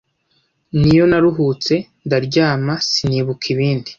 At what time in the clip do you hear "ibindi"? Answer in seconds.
3.53-3.89